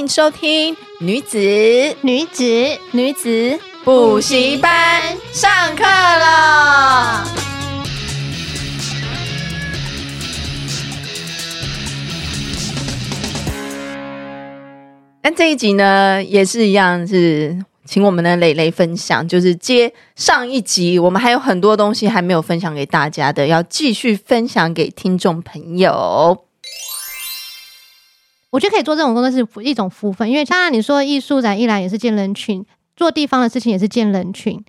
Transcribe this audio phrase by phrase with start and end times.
[0.00, 1.36] 迎收听女子
[2.00, 2.42] 女子
[2.92, 7.28] 女子补习班上课了。
[15.22, 26.46] 那这一集呢，也是一样，是请我们的蕾蕾分享，就是接上一集，我们还有很多东西还没有分享给大家的，要继续分享给听众朋友。
[28.50, 32.64] 我觉得可以做这种工作是一种福分，因为当然你说艺术展一来也是见人群，
[32.96, 34.62] 做地方的事情也是见人群，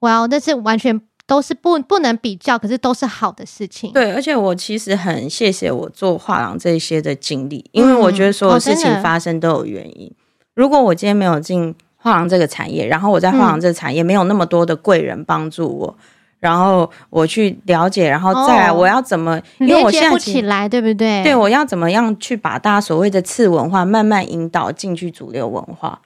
[0.00, 3.92] 哇、wow，但是完全都是不不能比较，可是都是好的事情。
[3.92, 10.06] 对，而且我其实很谢谢我做画廊这些的经历，因为我觉得所有事情发生都有原因。
[10.06, 10.16] 嗯哦、
[10.54, 15.98] 如果我今天没有进画廊这个产业，然后我在画廊这个产业没有那么多的贵人帮助我。
[16.38, 19.36] 然后我去了解，然后再来我要怎么？
[19.36, 21.22] 哦、因为我现在不起来，对不对？
[21.24, 25.98] 对，我要怎么样去把大家所谓的次文化慢慢引导进去主流文化？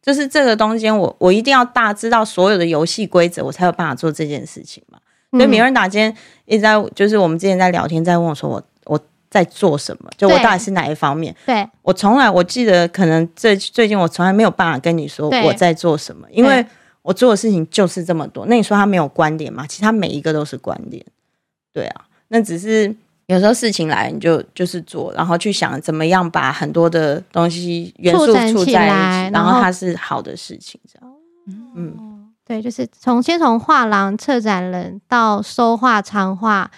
[0.00, 4.98] 就是这个东西，我我一定要大知道所有的游戏规则，我才有办法做这件事情嘛。
[5.32, 10.08] 所以米伦达今天一直在，就是我们之前在聊天，在问我说我我在做什么？
[10.16, 11.34] 就我到底是哪一方面？
[11.44, 16.64] 对，我从来我记得，可能最最近我从来没有办法跟你说我在做什么，因为。
[17.02, 19.66] 我做的事情就是这么多，那你说他没有观点吗？
[19.66, 21.04] 其实他每一个都是观点，
[21.72, 22.04] 对啊。
[22.28, 22.94] 那只是
[23.26, 31.12] 有时候事情来，你就就是做，然后去想怎么样把很多的东西元素处在一起，然后它是好的事情，这样。
[31.74, 36.70] 嗯，对，就是从先从画廊、策展人到收画、藏画，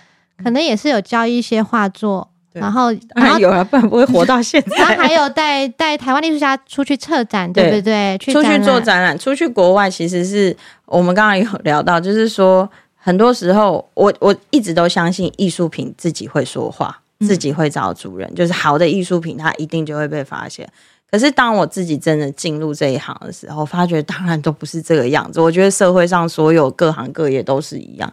[0.43, 2.31] 可能也是有教一些画作。
[2.55, 4.77] 然后，然后有啊，不然不会活到现 在。
[4.77, 8.17] 然后还有带带台湾艺术家出去策展，对不对？
[8.19, 10.57] 去出去做展览，出去国外，其实是
[10.87, 20.69] 我们刚刚有聊到，就是说，很多时候我我一直都相信艺术品自己会说话，自己会找主人，就是好的艺术品，它一定就会被发现。
[21.11, 25.41] 可是当我自己真的进入这一行的时候，发觉当然都不是这个样子。
[25.41, 28.13] 我觉得社会上所有各行各业都是一样。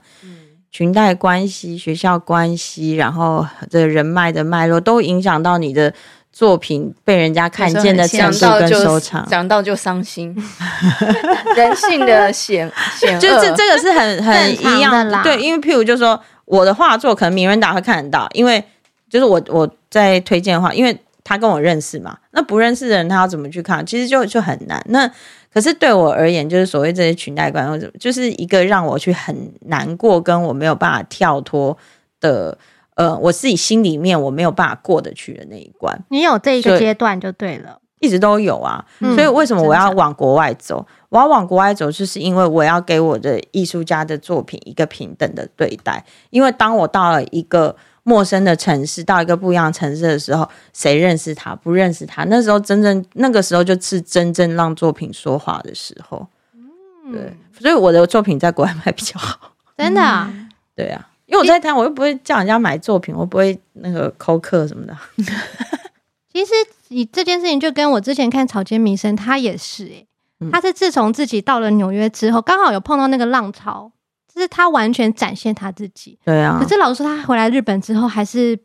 [0.71, 5.93] 裙带关系、学校关系，然后这人脉的脉络，都影响到你的
[6.31, 9.27] 作品被人家看见的程度跟收藏。
[9.27, 10.33] 讲到就伤心，
[11.57, 15.21] 人性的险险恶，就是这个是很很一样的。
[15.23, 18.63] 对，因为譬如就说我的画作，可能名人达会看得到，因为
[19.09, 23.85] 就是我我在推荐的话，因为他跟我认识嘛，那不认识的人他要怎么去看？
[23.85, 24.81] 其实就就很难。
[24.87, 25.11] 那
[25.53, 31.77] 可是对我而言，就是所谓这些裙带关系，就是一个让我去很难过，跟我没有办法跳脱
[32.19, 32.57] 的，
[32.95, 35.99] 呃，我自己心里面我没有办法过得去的那一关。
[36.09, 38.85] 你有这一个阶段就对了，一直都有啊。
[38.99, 40.85] 所以为什么我要往国外走？
[41.09, 46.01] 我要往国外走，就是因为我要给我的艺术家的作品一个平等的对待。
[46.29, 47.75] 因为当我到了一个
[48.11, 51.55] 陌生的城市，到一个不一样的城市的时候，谁认识他？
[51.55, 52.25] 不认识他？
[52.25, 56.27] 那时候真正那个时候就是真正让作品说话的时候。
[56.53, 60.29] 嗯，对，所以我的作品在国外卖比较好，真的啊？
[60.75, 64.93] 对啊，因为我在台湾，我又不会叫人家买作品，我不会那个扣客什么的。
[66.33, 66.51] 其实
[66.89, 70.05] 你这件事情就跟我之前看草间弥生，他也是哎、
[70.41, 73.89] 欸，他是自从自己到了纽约之后，刚好有碰到那个浪潮。
[74.41, 76.57] 就是他完全展现他自己，对啊。
[76.59, 78.57] 可是老实说，他回来日本之后，还是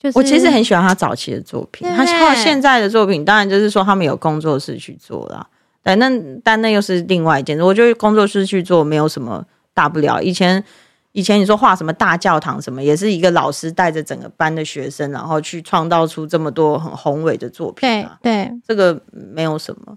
[0.00, 1.88] 就是我其实很喜欢他早期的作品。
[1.88, 5.46] 他画现在的作品，当然就是说他们有工作室去做了，
[5.80, 6.10] 但那
[6.42, 7.62] 但那又是另外一件事。
[7.62, 10.20] 我觉得工作室去做没有什么大不了。
[10.20, 10.64] 以前
[11.12, 18.18] 以前你说画什么大教堂什么，也是一个老师带着整个班的学生，然后去创造出这么多很宏伟的作品啊。
[18.20, 19.96] 对，对，这个没有什么。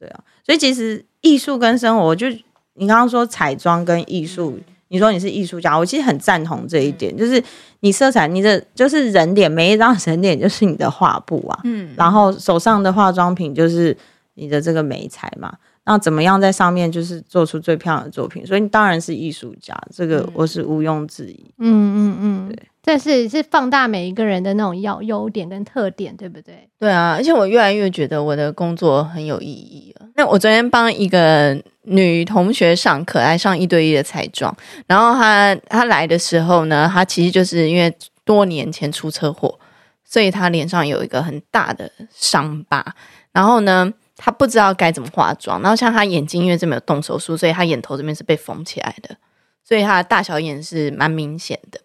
[0.00, 2.26] 对啊，所以其实艺术跟生活，我就。
[2.74, 4.58] 你刚刚说彩妆跟艺术，
[4.88, 7.16] 你说你是艺术家，我其实很赞同这一点。
[7.16, 7.42] 就是
[7.80, 11.60] 你色彩，你的就是人脸，每一张人脸就是你的画布啊。
[11.64, 13.96] 嗯，然后手上的化妆品就是
[14.34, 15.54] 你的这个美彩嘛。
[15.84, 18.46] 那怎么样在上面就是做出最漂亮的作品？
[18.46, 21.52] 所以你当然是艺术家，这个我是毋庸置疑。
[21.58, 26.68] 嗯嗯嗯，对，这是是放大每一个人的那种要优点跟特点，对不对？
[26.78, 30.06] 对啊，而且我越来越觉得我的工作很有意义了。
[30.14, 34.56] 那我昨天帮一个女同学上课，来上一对一的彩妆，
[34.86, 37.92] 然后她她来的时候呢，她其实就是因为
[38.24, 39.58] 多年前出车祸，
[40.04, 42.94] 所以她脸上有一个很大的伤疤，
[43.32, 43.92] 然后呢。
[44.24, 49.16] 他不知道该怎么化妆，然后像他眼睛因为这边有动手术，所以他眼头这边是被缝起来的，
[49.64, 51.80] 所以他的大小眼是蛮明显的。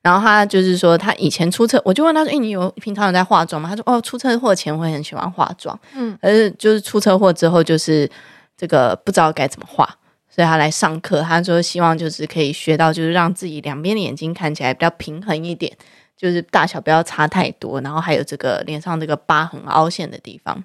[0.00, 8.08] 然后他就是说，他以前出车，我就问他说：“诶，你有平常有在化妆吗？”他说：“哦，出车祸前会很喜欢化妆，嗯，而是就是出车祸之后，就是
[8.56, 9.84] 这个不知道该怎么化，
[10.28, 11.20] 所以他来上课。
[11.22, 15.76] 他说希望就是可以学到，就是让自己两边的眼睛看起来比较平衡一点，
[16.16, 20.64] 就是大小不要差太多，然后还有这个脸上这个疤痕凹陷的地方。”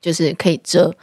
[0.00, 0.94] 就是可以遮，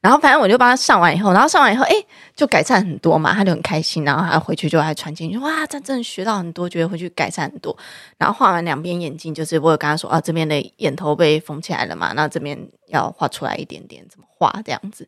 [0.00, 1.94] 然后反正我就帮他上完以后，然后上完以后，哎，
[2.34, 7.76] 就改善很多嘛，他就很开心，然后他回去就还传进去，哇，他真的学到很多，觉得回去改善很多。
[8.18, 12.58] 然后画完两边眼睛，就是我有跟他说，啊，这边的眼头被缝起来了嘛，那这边
[12.88, 15.06] 要画出来一点点，怎么画这样子，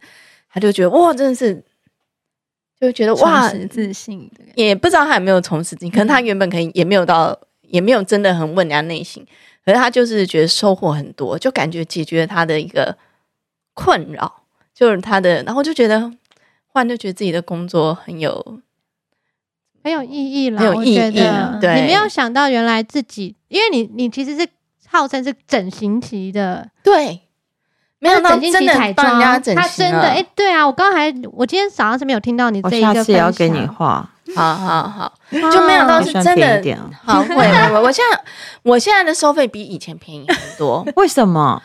[0.52, 1.64] 他就觉得哇，真的是，
[2.78, 9.26] 就觉得哇，自信的，也不知道他有没有从事自信，可能他原本可能也没有到，也没有真的很问人家内心，
[9.64, 12.94] 可是他就是觉得收获很多，就感觉解决了他的一个。
[13.74, 14.42] 困扰
[14.74, 16.00] 就是他的，然后就觉得，
[16.66, 18.60] 忽然就觉得自己的工作很有
[19.84, 20.98] 很有意义了，很有意义。
[21.60, 24.48] 对，你没有想到原来自己，因为你你其实是
[24.88, 27.20] 号称是整形期的，对，
[27.98, 29.20] 没有整形期彩妆，
[29.54, 37.34] 他真的哎、欸，对啊，我刚才我今天早上是没有听到你这一个，我下次也要给你画， 好好好，就没想到是真的，好会，
[37.72, 38.24] 我我现在
[38.62, 41.62] 我现在的收费比以前便宜很多， 为什么？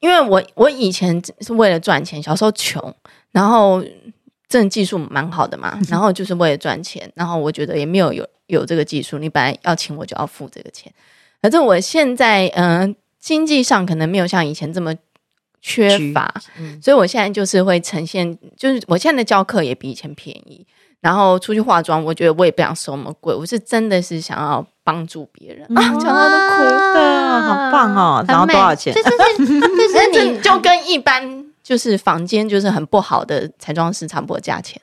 [0.00, 2.94] 因为我我以前是为了赚钱，小时候穷，
[3.32, 3.82] 然后
[4.48, 10.92] 这种技术蛮好的嘛，然后就是为了赚钱，然后我觉得也没有有有这个技术，你本来要请我就要付这个钱，
[11.40, 14.94] 反正我现在嗯、呃、经济上可能没有像以前这么
[15.60, 20.66] 缺乏，嗯、所以我现在就是会呈现，就是我现在的教课也比以前便宜。
[21.00, 26.62] 然后出去化妆，我觉得我也不想收那么贵，我是真的是想要帮助别人啊，讲到都哭
[26.94, 28.24] 的，好棒哦！
[28.26, 28.94] 然后多少钱？
[28.94, 34.80] 就是就是你 就跟一般就是房间就是很不好的彩妆师差不多价钱。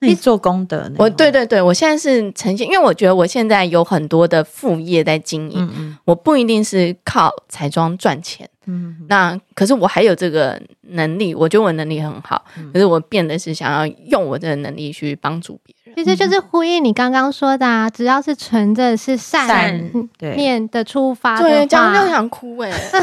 [0.00, 8.46] 你做功德，我对对对，我现在是呈现，因为我觉得我现在有很多的副业在经营，嗯嗯，我不一定是靠彩妆赚钱。
[8.66, 15.85] 嗯，那可是我还有这个能力，我觉得我能力很好，嗯、可是我变得是想要用我这个能力去帮助别人。
[15.96, 19.80] 其实就是呼应你刚刚说的啊，只要是存着是善
[20.20, 23.00] 面的出发的，对，讲就想哭哎、欸，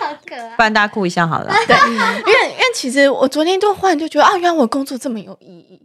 [0.00, 1.52] 好可爱，不然大家哭一下好了。
[1.66, 5.82] 对，因为因为其实我昨天就忽然就觉得啊，原来我工作这么有意义。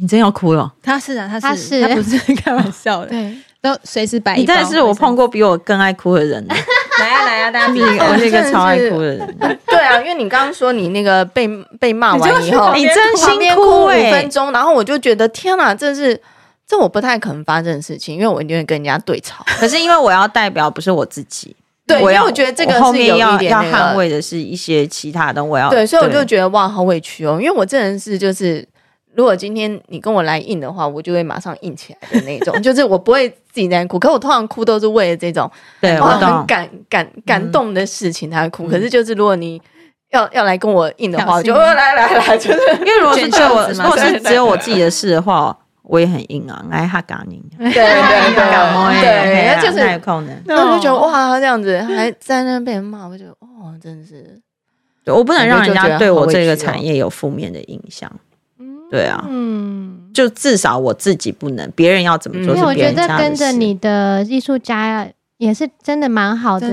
[0.00, 0.74] 你真要哭了？
[0.82, 4.36] 他是啊，他是，他是，他不是开玩笑的，对，都随时摆。
[4.36, 6.44] 你真的是我碰过比我更爱哭的人。
[7.02, 9.36] 来啊来啊，大家比我 是一个超爱哭的人。
[9.66, 11.48] 对啊，因为你刚刚说你那个被
[11.80, 16.20] 被骂完以后，你真心哭五分钟，然后我就觉得天哪，这是
[16.66, 19.44] 这我不太可能发生的事情，因为我一定会跟人家对吵。
[19.58, 21.54] 可是因为我要代表不是我自己，
[21.86, 28.66] 对，因为我觉得这个后面要要捍卫的是一些其他的，我要对，所以我就觉得哇，好委屈哦，因为我这人是就是。
[29.14, 33.98] 如果今天你跟我来硬的话，我就会马上硬起来的那种， 就是我不会自己在哭。
[33.98, 35.50] 可我通常哭都是为了这种，
[35.80, 38.66] 对我很感感感动的事情才会哭。
[38.68, 39.60] 可是就是如果你
[40.10, 48.34] 要要来跟我硬的话，我就来来来，就是 因为如果是只有我， 如果是只有我自己的事的话，我也很硬啊，来哈嘎你，对对对
[49.00, 50.00] 对，对，就是
[50.46, 54.40] 那我就觉得哇，这样子还在那被人骂，我就哦，真的是，
[55.06, 58.10] 我不能让人家对我这个产业有负面的印象。
[58.92, 63.12] 对啊，嗯，就至少我自己不能，别人要怎么做是别人家的事。
[63.14, 65.08] 我觉得跟着你的艺术家
[65.38, 66.68] 也是真的蛮好的，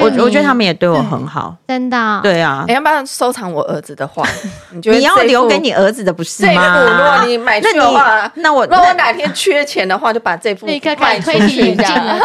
[0.00, 2.20] 我我觉得他们也对我很好，真的。
[2.22, 4.26] 对啊，你要不要收藏我儿子的画？
[4.70, 6.78] 你你要留给你儿子的不是吗？
[6.80, 12.18] 如果你买去的话，那我如果哪天缺钱的话，就把这幅立刻开始推提引进了，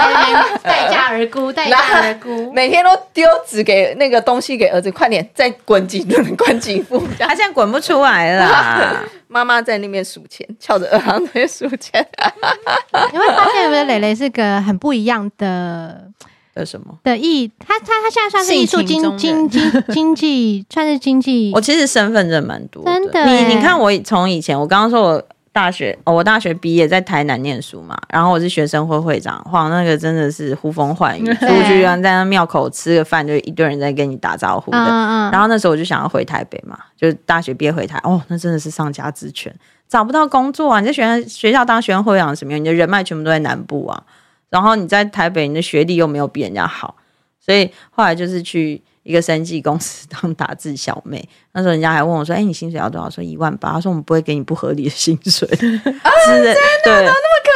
[0.63, 9.03] 待价而沽， 待价而沽，每天都丢纸给那个东西给儿子，快点再滚几轮， 滚几幅，他现在滚不出来了。
[9.31, 12.05] 妈妈在那边数钱，翘着二郎腿数钱。
[13.13, 16.09] 你会发现，我觉得蕾蕾是个很不一样的
[16.55, 21.51] 的什么的艺，他他他现在算是艺术经经经经济，算是经济。
[21.53, 23.25] 我其实身份真的蛮多的，真的。
[23.25, 34.77] 你你看，我从以前，我刚刚说我大学，哦，我大学毕业在台南念书嘛，然后我是学生会会长，哇，那个真的是呼风唤雨，出去在那庙口吃个饭，就一堆人在跟你打招呼的。
[34.77, 39.53] 嗯嗯然后那时候我就想要回台北嘛，就大学毕业回台，哦，那真的是丧家之犬，
[39.87, 40.79] 找不到工作啊！
[40.79, 42.61] 你在学校学校当学生会长什么样？
[42.61, 44.03] 你的人脉全部都在南部啊，
[44.49, 46.95] 然后你在台北，你的学历又没有比人家好，
[47.39, 48.81] 所以后来就是去。
[49.09, 53.71] 一个生技公司当打字小妹，那时候人家还问我说：“哎、欸，你薪水要多少？”说一万八。
[53.71, 55.47] 他说：“我们不会给你不合理的薪水。
[55.49, 57.49] ”啊，真的，对，那么可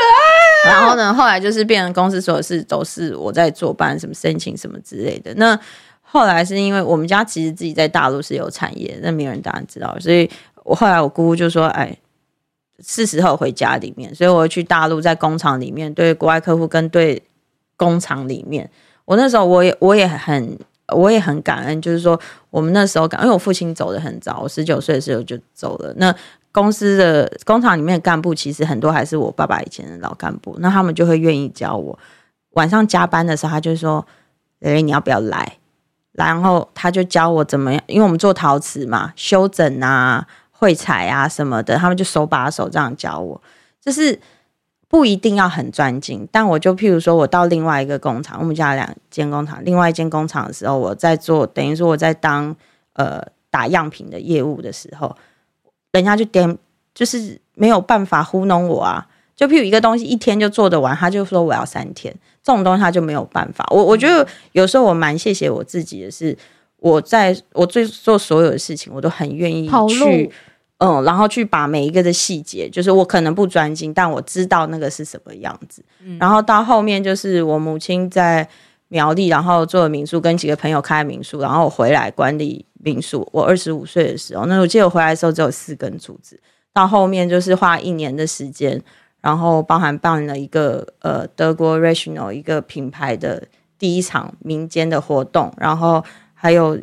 [0.65, 0.72] 爱。
[0.72, 5.31] 然后呢，后来就是变成公司所有事都是我在做办，什么申请什么之类的。
[5.36, 5.55] 那
[6.01, 10.27] 后来是因为我们家其实自己在大陆是有产业，那没有人当然知道，所以
[10.63, 11.95] 我后来我姑姑就说：“哎，
[12.83, 17.22] 是时候回家里面。”所以我去大陆，在工厂里面对国外客户跟对
[17.77, 18.67] 工厂里面，
[19.05, 20.57] 我那时候我也我也很。
[20.94, 25.94] 我也很感恩，就是说我们那时候感，因为我父亲走得很早，我十九岁的时候就走了。
[25.98, 26.13] 那
[26.52, 31.98] 公司的工厂里面的干部其实很多还是我爸爸以前的老干部，那他们就会愿意教我。
[32.52, 34.06] 晚上加班的时候，他就说
[34.62, 35.58] ：“哎，你要不要来？”
[36.12, 43.42] 然后他就教我怎么样，因为我们做陶瓷嘛，修整啊、绘彩啊什么的，他们就手把手这样教我，
[43.82, 44.20] 就是。
[44.93, 52.55] 不一定要很专精，但我就譬如说，我到另外一个工厂，我们家两间工厂，另外一间工厂的时候，我在做，等于说我在当
[52.93, 53.19] 呃
[53.50, 55.17] 打样品的业务的时候，
[55.93, 56.55] 人家就点
[56.93, 59.07] 就是没有办法糊弄我啊。
[59.35, 63.65] 就譬如一个东西一天就做得完，他就说我要三天，这种东西他就没有办法。
[63.71, 66.38] 我我觉得有时候我蛮谢谢我自己的是，
[66.77, 70.29] 我在我做做所有的事情，我都很愿意去。
[70.86, 75.82] 嗯，然后去把每一个的细节，就是我可能不专心，但我知道那个是什么样子。
[76.04, 78.46] 嗯、然后到后面就是我母亲在
[78.90, 83.25] 苗栗，然后做民宿，跟几个朋友开民宿，然后我回来管理民宿。
[83.32, 86.38] 我二十五岁的时候，那我记得我回来的时候只有四根柱子。
[86.74, 88.82] 到后面就是花一年的时间，
[89.22, 93.42] 然后包含办了一个呃德国 Rational 一个品牌的
[93.80, 96.78] 第一场民间的活动，然后还有。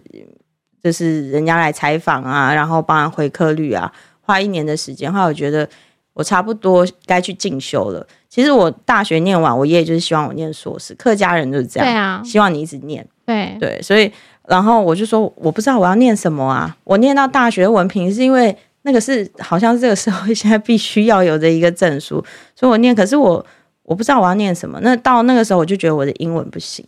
[0.83, 5.69] 就是人家来采访啊，然后帮他回客率啊，花一年的时间，后来我觉得
[6.15, 8.07] 我差不多该去进修了。
[8.29, 14.11] 其实我大学念完，我爷爷就是希望我念硕士，客家人就是这样，对啊，希望你一直念，对对，所以
[14.47, 23.45] 然后我就说我不知道我要念什么啊，我念到大学文凭是因为那个是好像是这个社会现在必须要有的一个证书，所以我念，可是我
[23.83, 24.79] 我不知道我要念什么。
[24.83, 26.87] 那到那个时候我就觉得我的英文不行。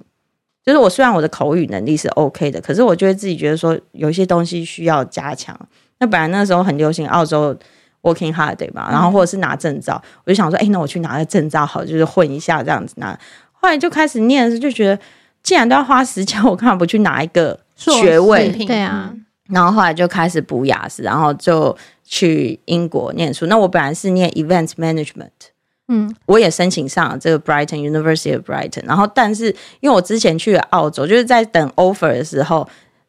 [0.64, 5.58] 就是我虽然我的口语能力是 OK 的，可是我就会自己觉得说有一些东西需要加强。
[5.98, 7.56] 那本来那时候很流行澳洲
[8.02, 13.18] working holiday 嘛，然后或者是拿证照，我就想说，哎、欸，那我去拿个证照好，就是混一下这样子拿。
[13.52, 14.98] 后来就开始念的时候，就觉得
[15.42, 18.48] 既然都要花时间， 我干嘛不去拿一个学位？
[18.66, 19.12] 对啊。
[19.48, 23.46] 然后后来就开始补雅思，然后就去英国念书。
[23.46, 25.51] 那我本来是念 event management。
[25.88, 29.46] 嗯，我也申请上了这个 Brighton University of Brighton，然后但是
[29.80, 32.66] 因为我之前去了澳洲，就是在等 offer 的时候，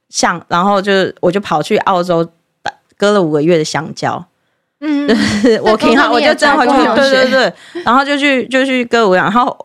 [0.09, 2.27] 像然后就我就跑去澳洲
[2.97, 4.25] 割了五个月的香蕉，
[4.81, 7.53] 嗯，就 是我挺好，我就真的回去，对对对，
[7.85, 9.55] 然后就去就去割五，然后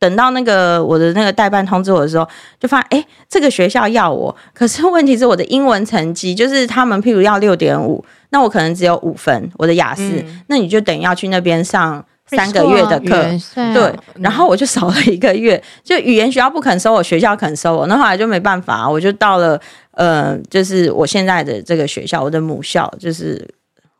[0.00, 12.04] 等到那个我的那个代办通知我的时候，就发现哎，这个学校要我，可是问题是我的英文成绩就是他们譬如要六点五，那我可能只有五分，我的雅思，嗯、那你就等于要去那边上。
[12.28, 13.24] 三个月的课，
[13.72, 19.58] 对，然后我就少了一个月，就语言学校不肯收我，学校肯收我，那后来就没办法，我就到了
[19.92, 23.42] 呃，就是我现在的这个学校，我的母校就是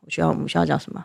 [0.04, 1.02] 我学校母校叫什么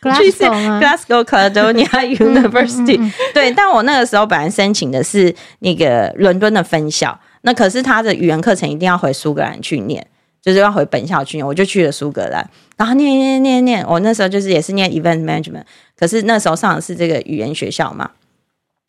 [0.00, 3.12] ？Glasgow Glasgow Caledonia University。
[3.34, 10.06] 对，但我那个时候本来申请的是那个伦敦的分校，那可是他的语言课程一定要回苏格兰去念。
[10.42, 15.64] 就是要回本校去，我就去了苏格兰，然后念念念念，我那时候就是也是念 event management，
[15.98, 18.10] 可是那时候上的是这个语言学校嘛，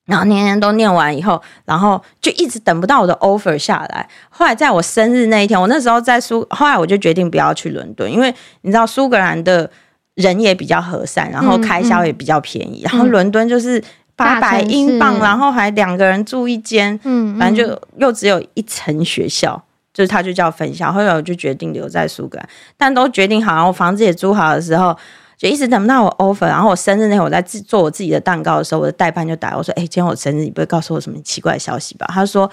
[0.05, 4.07] 然后年年都念完以后，然后就一直等不到我的 offer 下来。
[4.29, 9.69] 后来在我生日那一天，我那时候在苏，后来我就决定不要去伦敦，因为你知道苏格兰的
[10.15, 13.83] 人也比较和善，然后开销也比较便宜，嗯嗯、然后伦敦就是
[14.15, 19.61] 八百英镑，然后还两个人住一间，嗯，反正就又只有一层学校。
[19.93, 24.97] 就是他就叫分校，后来我就决定留在苏格兰，但都决定好，然后房子也租好的时候，
[25.37, 26.47] 就一直等不到我 offer。
[26.47, 32.49] 然后我生日那会，我在自做我自己的蛋糕的时候，我的代办就打我说：“哎、欸，今天我生日，你不会告诉我什么奇怪的消息吧？”他说：“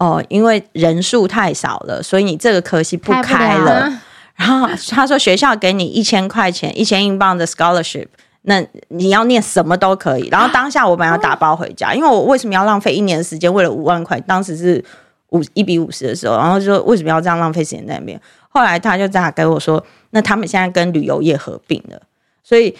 [0.00, 3.82] 哦，因为人数太少了，所以你这个科系不开了。
[3.82, 3.98] 开”
[4.36, 8.06] 然后他说：“学校给你一千块钱，一千英镑的 scholarship，
[8.42, 14.18] 那你要念什么都可以。”然后当下我本来要打包回家，因为我为什么要浪费一年的时间为了五万块？
[14.20, 14.82] 当时是。
[15.30, 18.20] 五一比五十的时候，然后就说为什么要这样浪费时间在那边？
[18.48, 22.00] 后来他就这样跟我说，那他们现在跟旅游业合并了，
[22.42, 22.74] 所以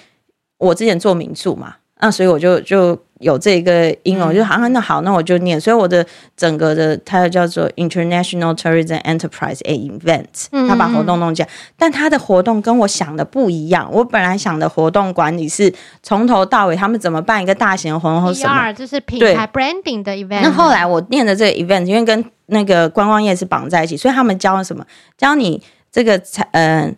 [0.59, 2.99] 我之前做民宿嘛，那所以我就就。
[3.21, 5.61] 有这个英文，我就好啊那好，那我就念。
[5.61, 13.91] 所以我的整个的它叫做 International Tourism Enterprise A Event，他把活动弄这样，但他的活动跟我想的不一样。
[13.93, 20.43] 我本来想的活动管理是从头到尾，他们怎么办一个大型的活动或什么，就是品牌 branding 的 event。
[20.43, 24.85] 那后来我念的这个 event，因为跟那个观光业是绑在一起，所以他们教了什么？
[25.17, 26.95] 教你这个才嗯、呃、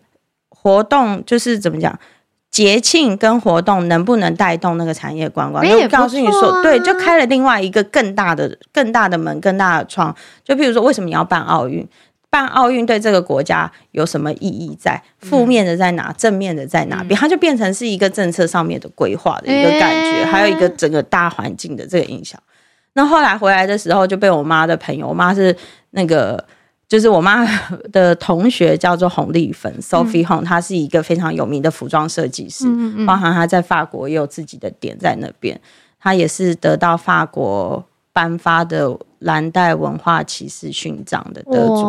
[0.49, 1.97] 活动就是怎么讲？
[2.51, 5.65] 节庆跟活动能不能带动那个产业观光？
[5.65, 10.13] 就告诉你说，对，就开了另外一个更大的、更大的门、更大的窗。
[10.43, 11.87] 就譬如说，为什么你要办奥运？
[12.29, 15.01] 办奥运对这个国家有什么意义在？
[15.21, 16.13] 负面的在哪？
[16.19, 17.19] 正面的在哪边？
[17.19, 22.41] 它就变成是一个政策上面的规划的一个感觉，还有一个整个大环境的这个影响。
[22.95, 25.57] 那后来回来的时候，就被我妈的朋友，我妈是
[25.91, 26.45] 那个。
[26.91, 27.47] 就是我妈
[27.93, 35.61] 的同学叫做洪丽芬 Sophie Hong，她是一个非常有名的服装设计师，嗯嗯、包含她在法国也有自己的店在那边。
[36.01, 41.85] 她也是得到法国颁发的蓝带文化骑士勋章的得主。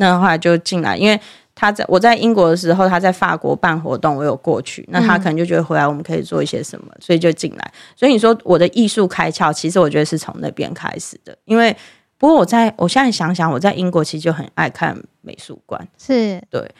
[0.00, 1.20] 那后来就进来，因为
[1.60, 4.88] 她在我在英国的时候，他在法国办活动，我有过去。
[4.90, 7.72] 那他可能就觉得回来我们可以做一些什么，所以就进来。
[7.94, 11.76] 所以你说我的艺术开窍，其实我觉得是从那边开始的，因为。
[12.16, 16.70] 不过我在我现在想想，我在英国其实就很爱看美术馆，是对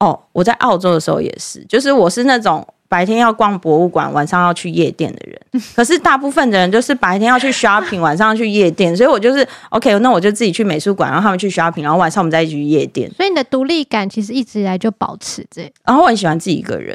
[0.00, 0.22] 哦。
[0.32, 2.62] 我在澳洲的时候也是，就是我是那种
[2.92, 5.62] 白天要逛博物馆，晚上要去夜店的人。
[5.74, 13.10] 可是大部分的人就是白天要去 shopping，晚上要去夜店，所以我就是 OK，那我就自己去美术馆，然后他们去 shopping，然后晚上我们再一起去夜店。
[13.16, 15.62] 所以你的独立感其实一直以来就保持着。
[15.86, 16.94] 然后我很喜欢自己一个人，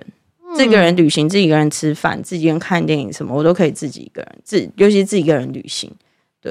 [0.54, 5.92] 自己一个人旅行，自己一个人吃饭，自己一个人看电影，什么我都可以自己一个人，自尤其是自己一个人旅行。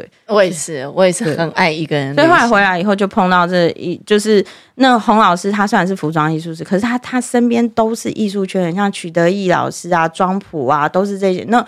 [0.00, 2.14] 对，我也是，我也是很爱一个人。
[2.14, 11.44] 所以后来回来以后，就碰到这一，就是那洪老师，他虽然是服装艺术师，可是他他身边都是艺术圈，像曲德义老师啊、庄普啊，都是这些。
[11.48, 11.64] 那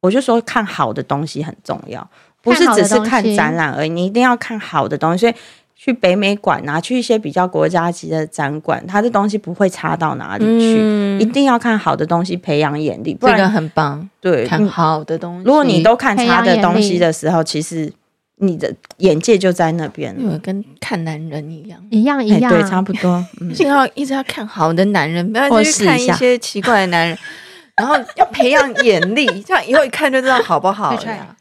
[0.00, 2.08] 我就说，看好的东西很重要，
[2.40, 5.18] 不是只是看展览而已，你一定要看好的东西。
[5.18, 5.34] 所以。
[5.76, 10.78] 去北美馆啊，去一些比较国家级的展馆，他的东西不会差到哪里去。
[10.80, 14.08] 嗯、一定要看好的东西，培养眼力，不然这个很棒。
[14.20, 15.44] 对，看好的东西。
[15.44, 17.92] 如果你都看差的东西的时候，其实
[18.36, 23.22] 你的眼界就在那边，了跟看男人一样，一样一样，对，差不多。
[23.40, 27.18] 嗯， 好一直要看好的男人，不要去看一些奇怪的男人，
[27.76, 31.36] 然后要培养眼力，这样以后一看就知道好不好呀。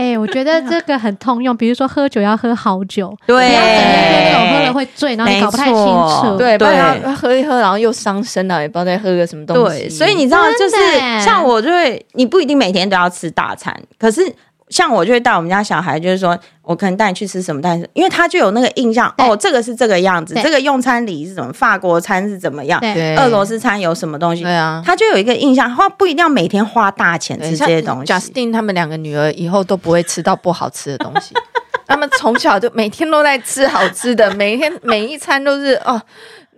[0.00, 1.54] 哎、欸，我觉得这个很通用。
[1.54, 9.80] 比如说喝酒要喝好酒， 对，你要整天喝那种喝了会醉，然后你搞不太清楚，对，不然喝一喝，然后又伤身了，也不知道再喝个什么东西。
[9.80, 10.76] 对，所以你知道，就是
[11.22, 14.34] 像我就会，你不一定每天都要吃大餐，可是。
[14.70, 28.12] 像我就会带我们家小孩，就是说我可能带你去吃什么，但是因为他就有那个印象，哦，这个是这个样子，这个用餐礼仪是什么，法国餐是怎么样，对，俄罗斯餐有什么东西，对啊，他就有一个印象，他不一定要每天花大钱吃这些东西。
[28.12, 31.34] Justine 他们两个女儿以后都不会吃到不好吃的东西，
[31.88, 36.00] 他们从小就每天都在吃好吃的， 每一天每一餐都是哦，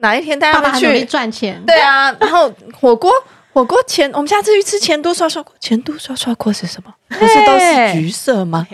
[0.00, 3.10] 哪一天带他们去赚钱，对啊，然后火锅。
[3.52, 5.54] 火锅前，我们下次去吃前都刷刷锅。
[5.60, 6.92] 前都刷刷锅是什么？
[7.08, 8.66] 不是都是橘色吗？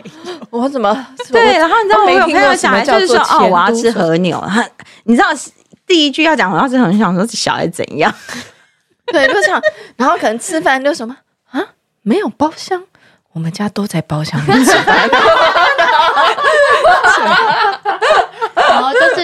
[0.51, 1.59] 我怎么 对？
[1.59, 4.43] 然后你知道我有朋友讲，就是说哦，我要吃和牛。
[5.05, 5.29] 你知道
[5.87, 8.13] 第一句要讲，我要是很想说小孩怎样？
[9.07, 9.61] 对，就这样。
[9.97, 11.17] 然后可能吃饭就什么
[11.51, 11.61] 啊？
[12.03, 12.85] 没有包厢，
[13.33, 15.11] 我们家都在包厢里吃饭。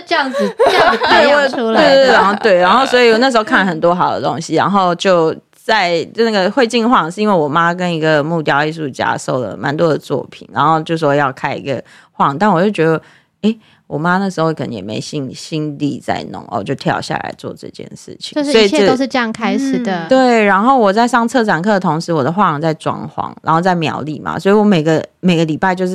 [0.06, 2.12] 这样子， 这样子培养出来的。
[2.12, 5.34] 然后对，然后所以我那时候看很多好的东西，然后就。
[5.64, 12.98] 在就那个会进画廊，是因为我妈跟一个木雕艺术家收了蛮多的作品，然后就说要开一个画廊，但我就觉得，
[13.40, 18.34] 哎、欸，我妈那时候可能也没心心力在弄，哦，就跳下来做这件事情。
[18.34, 20.04] 就是一切都是这样开始的。
[20.04, 25.94] 嗯、对，然后我在上策展课的同时，我的画廊在装潢，然后在苗栗嘛，所以我每个每个礼拜就是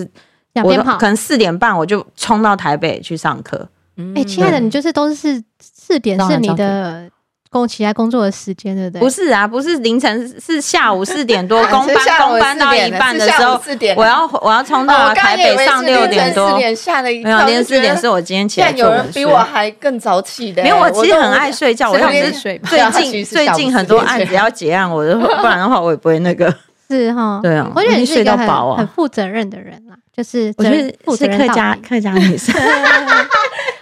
[0.64, 3.70] 我可能四点半我就冲到台北去上课。
[4.16, 7.10] 哎、欸，亲爱的，你就是都是四点是你的。
[7.52, 9.02] 工其他工作的时间对不对？
[9.02, 13.60] 不是啊，不是凌晨，是下午四点多， 工班工班到一半的时候，
[13.96, 16.52] 我要我要冲到台北上六点多。
[16.52, 18.70] 四点吓了一跳，没有，凌晨四点是我今天起来。
[18.70, 20.62] 有人比我还更早起的。
[20.62, 22.62] 没有，我其实很爱睡觉，我要是睡。
[22.66, 26.54] 最近 最近很多案子要结案， 我就不然的话我也不会那个。
[26.88, 32.54] 是哈，对啊，我觉得你是一个很很负责任的人啦，就是我觉得是客家客家女生。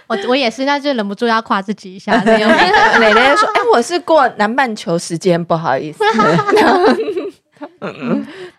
[0.08, 2.12] 我我也是，那就忍不住要夸自己一下。
[2.24, 2.44] 蕾蕾
[3.36, 6.02] 说：“哎、欸，我是过南半球时间，不好意思。”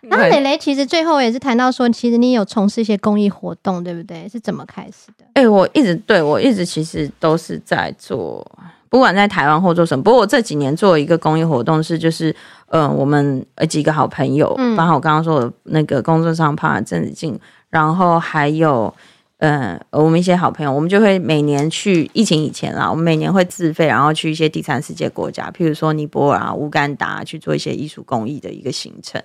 [0.01, 4.27] 然后蕾蕾其实最后也是谈到说，其实你有从事一些公益活动，对不对？
[4.29, 5.25] 是怎么开始的？
[5.33, 8.45] 哎、欸，我一直对我一直其实都是在做
[8.89, 10.03] 不管在台湾或做什么。
[10.03, 12.35] 不过我这几年做一个公益活动是，就是
[12.67, 18.93] 呃，我们呃几个好朋友，嗯包括我刚刚说的那个工作上怕郑子静，然后还有
[19.39, 29.21] 嗯我们一些好朋友，我们就会每年去疫情以前啦，我们每年会自费，然后去一些第三世界国家，譬如说尼泊尔啊、乌干达去做一些艺术公益的一个行程。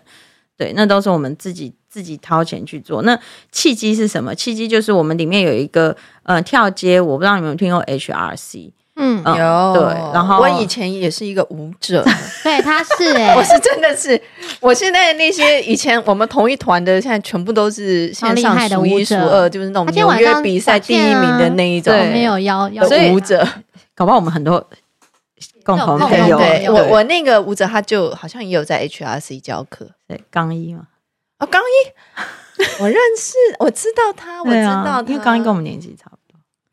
[0.57, 3.03] 对，那都是我们自己自己掏钱去做。
[3.03, 3.19] 那
[3.51, 4.33] 契机是什么？
[4.35, 8.71] 契机就是我们里面有一个呃跳街，我不知道你们有没有听过 HRC。
[8.97, 9.75] 嗯，嗯有。
[9.75, 12.05] 对然后我以前也是一个舞者，
[12.45, 14.21] 对，他是哎、 我是真的是，
[14.61, 22.87] 我现在那些以前我们同一团的，现在全部都是线上数一数二，就是那种纽约比赛第一名的那一种，我没有邀邀。
[22.89, 23.47] 的舞者，
[23.95, 24.65] 搞不好我们很多
[25.65, 26.39] 共同朋友。
[26.39, 30.83] 对我我那个舞者他就好像也有在 HRC 教课，对，刚一嘛，
[31.41, 31.75] 哦，刚一，
[32.81, 36.24] 我认识，我知道他，我知道他，因为刚一跟我们年纪差不多。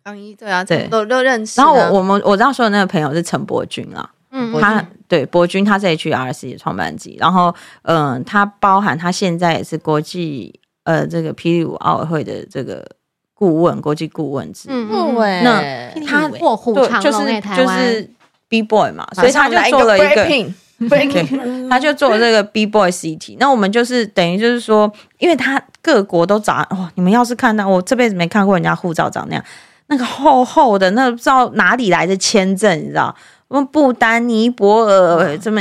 [0.04, 1.60] 刚一对啊，对，都都认识。
[1.60, 12.86] 然后我我们我知道说的那个朋友是陈伯君啊，嗯，他对伯君他是 HRC 的创办机，然后嗯，他包含他现在也是国际呃这个霹雳舞奥委会的这个
[13.34, 14.72] 顾问，国际顾问之一。
[14.74, 18.10] 嗯，那他卧虎藏龙就是就是
[18.48, 20.28] B boy 嘛，所以他就做了一个。
[20.82, 23.38] Breaking，他就做这个 B Boy City。
[23.40, 29.46] 那我们就是等于就是说，因为他各国都找哇，你们要是看到我这辈子没看过人家护照长那样。
[29.92, 33.14] 那个厚厚的，那、不知道哪里来的签证，你知道？
[33.50, 35.60] 我们不丹、尼泊尔这么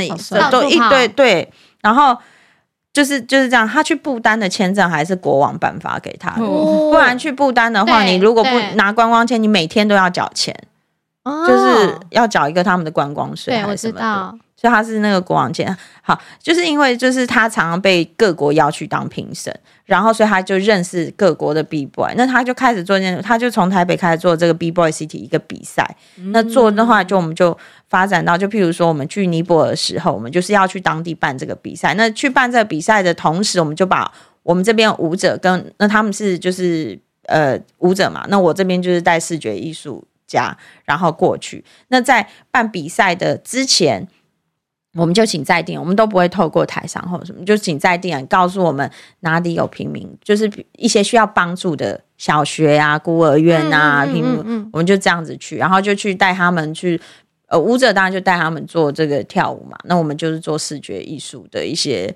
[0.49, 2.17] 都一堆对，然后
[2.93, 3.67] 就是就是这样。
[3.67, 10.55] 他去不丹的签证还是国王颁发给他的，哦、不然去不丹的话，你如果不拿观光签，你每天都要缴钱，
[11.45, 13.53] 就是要缴一个他们的观光税。
[13.53, 14.33] 对，我知道。
[14.55, 19.51] 所以他是那个国王签，好，就是因为就是他常常被各国邀去当评审，
[19.91, 25.85] 然后所以他就认识各国的 B boy，那他就开始做这，他就从台北开始做这个 B boy city 一个比赛。
[26.31, 27.57] 那做的话，就我们就
[27.89, 31.93] 发展到，就譬如说我们去尼泊尔的时候，我们就是要去当地办这个比赛。
[31.95, 34.09] 那去办这个比赛的同时，我们就把
[34.43, 41.61] 我们这边舞者跟那他们是就是呃舞者嘛，那我这边就是带视觉艺术家，然后过去。
[41.89, 44.07] 那在办比赛的之前。
[44.93, 48.89] 我们就请在地，我们都不会透过台商或者什么，就请在地人告诉我们
[49.21, 56.99] 哪里有平民，就是一些需要帮助的小学啊、孤儿院啊，平民，我们就这样子去，然后就去带他们去，
[57.47, 62.13] 呃，舞者当然就带他们做这个跳舞嘛，那我们就是做视觉艺术的一些，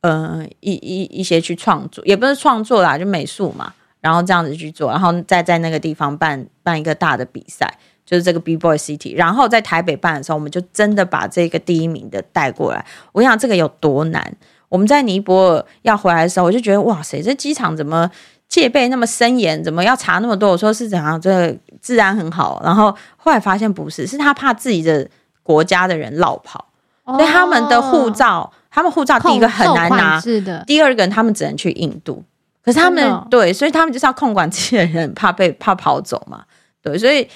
[0.00, 7.72] 呃，一一一些去创作，也不是创作啦，就美术嘛，然后这样子去做，然后再在那个地方办办一个大的比赛。
[8.06, 12.86] 就是这个 B Boy City，然后在台北办的时候，我们就真的把这个第一名的带过来。
[13.10, 14.36] 我想这个有多难？
[14.68, 18.08] 我们在尼泊尔要回来的时候，我就觉得哇塞，这机场怎么
[18.48, 19.62] 戒备那么森严？
[19.62, 20.50] 怎么要查那么多？
[20.50, 21.20] 我说是怎样？
[21.20, 22.62] 这个治安很好。
[22.64, 25.08] 然后后来发现不是，是他怕自己的
[25.42, 26.64] 国家的人落跑，
[27.06, 30.20] 所以他们的护照，他们护照第一个很难拿，
[30.64, 32.22] 第二个他们只能去印度。
[32.64, 36.44] 可是他们对，所以他们就是要控管这些人，怕被怕跑走嘛。
[36.80, 37.28] 对，所以。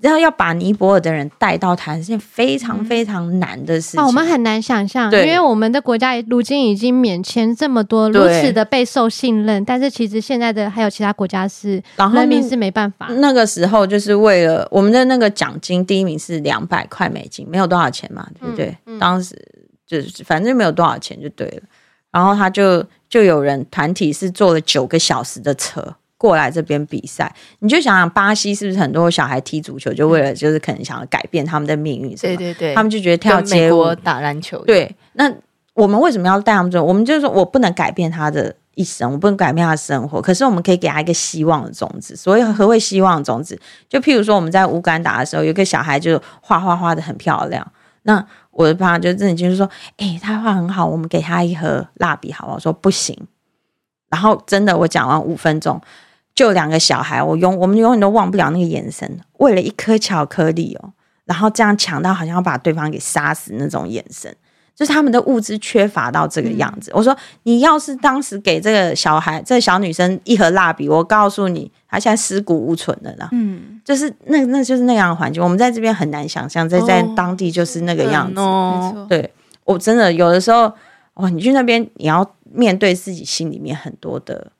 [0.00, 4.04] 然后要把尼泊尔的人带到台湾是件非常非常难的事情。
[4.04, 9.64] 我们很难想象，因为我们的国家如今已经免签这么多，如此的备受信任。
[9.64, 13.06] 但是其实现在的还有其他国家是，然后人民是没办法。
[13.14, 18.66] 那个时候就是为了我们的那个奖金，第一名是两百块美金，没有多少钱嘛，对不对？
[18.86, 19.34] 嗯嗯、当时
[19.86, 21.62] 就是反正没有多少钱就对了。
[22.10, 25.94] 然后他就就有人团体是坐了九个小时的车。
[26.24, 32.16] 过来这边比赛，你就想想巴西是不是很多小孩踢足球，就为了就是可能想要改变他们的命运？
[32.16, 34.56] 对对对，他们就觉得跳街舞、打篮球。
[34.64, 35.30] 对，那
[35.74, 36.82] 我们为什么要带他们做？
[36.82, 42.16] 我们就是说我不能改变他的一生，我不能改变他的生活，可是我们可以给他一个希望的种子。
[42.16, 43.60] 所以何谓希望的种子？
[43.86, 47.70] 就譬如说我们在乌干达的时候，有个小孩就画画画的很漂亮。
[48.04, 52.54] 那我的爸就真的就是说，哎、欸，他画很好，我们给他一盒蜡笔，好不好？
[52.54, 53.14] 我说不行。
[54.10, 55.80] 然后真的，我讲完五分钟。
[56.34, 60.92] 就两个小孩，我永我们永远都忘不了那个眼神，为了一颗巧克力哦，
[61.26, 64.34] 然后这样抢到，好像要把对方给杀死那种眼神，
[64.74, 66.90] 就是他们的物资缺乏到这个样子。
[66.90, 73.28] 嗯、我说，你要是当时给这个小孩、这个小女生一盒蜡笔，我告诉你，她现在尸骨无存了呢。
[73.30, 78.40] 嗯，就是那那就是那样的环境，我们在这边很难想象，在在当地就是那个样子。
[78.40, 80.72] 哦嗯、对，我真的有的时候，
[81.14, 84.50] 哦，你去那边，你要面对自己心里面很多的。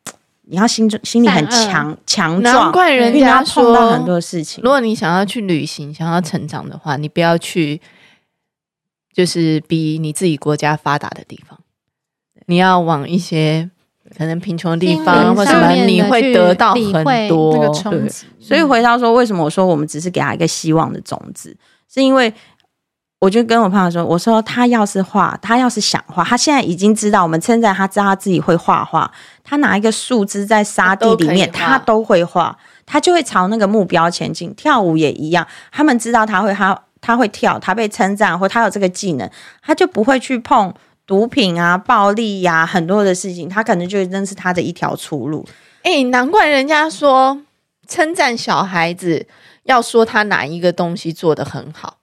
[0.46, 4.62] 你要心中心里很强强壮，难怪人家因为你要碰到很多事情。
[4.62, 7.80] 如果你想要去旅行，想要成长的话，你不要去，
[9.14, 11.58] 就是比你自己国家发达的地方。
[12.46, 13.70] 你要往一些
[14.18, 17.56] 可能贫穷的地方，或什么，你会得到很多。
[17.90, 21.56] 对，所以回到说，为什么我说我们只是给他一个希望的种子？
[21.90, 22.30] 是因为
[23.20, 29.10] 我就跟我朋友说，我说他要是画，他要是想画，他现在已经知道我们称赞他，知道他自己会画画，
[29.44, 34.52] 他拿一个树枝在沙地里面，他都会画，他就会朝那个目标前进。
[34.54, 39.30] 跳舞也一样，他们知道他会他他会跳，他被称赞或他有这个技能，
[39.62, 40.74] 他就不会去碰。
[41.06, 45.46] 毒品啊，暴力呀、啊，很多的事情，他可能就认识他的一条出路。
[45.82, 47.42] 哎、欸，难怪人家说
[47.86, 49.26] 称赞小孩子
[49.64, 51.94] 要说他哪一个东西做得很好，哦、